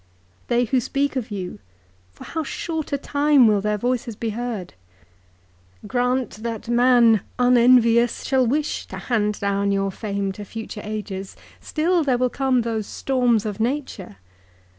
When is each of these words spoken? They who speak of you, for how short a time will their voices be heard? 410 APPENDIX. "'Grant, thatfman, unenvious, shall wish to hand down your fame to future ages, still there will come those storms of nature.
They 0.47 0.65
who 0.65 0.79
speak 0.79 1.15
of 1.15 1.29
you, 1.29 1.59
for 2.11 2.23
how 2.23 2.41
short 2.41 2.91
a 2.91 2.97
time 2.97 3.45
will 3.45 3.61
their 3.61 3.77
voices 3.77 4.15
be 4.15 4.31
heard? 4.31 4.73
410 5.81 5.83
APPENDIX. 5.83 6.41
"'Grant, 6.41 6.41
thatfman, 7.05 7.21
unenvious, 7.37 8.23
shall 8.23 8.47
wish 8.47 8.87
to 8.87 8.97
hand 8.97 9.39
down 9.39 9.71
your 9.71 9.91
fame 9.91 10.31
to 10.31 10.43
future 10.43 10.81
ages, 10.83 11.35
still 11.59 12.03
there 12.03 12.17
will 12.17 12.31
come 12.31 12.61
those 12.63 12.87
storms 12.87 13.45
of 13.45 13.59
nature. 13.59 14.15